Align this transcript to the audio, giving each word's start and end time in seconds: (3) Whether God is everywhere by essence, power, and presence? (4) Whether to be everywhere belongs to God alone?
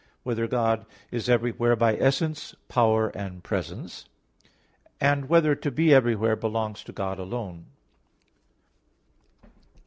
(3) 0.23 0.31
Whether 0.31 0.47
God 0.47 0.87
is 1.11 1.29
everywhere 1.29 1.75
by 1.75 1.95
essence, 1.95 2.55
power, 2.69 3.09
and 3.09 3.43
presence? 3.43 4.05
(4) 4.99 5.15
Whether 5.27 5.53
to 5.53 5.69
be 5.69 5.93
everywhere 5.93 6.35
belongs 6.35 6.83
to 6.85 6.91
God 6.91 7.19
alone? 7.19 7.65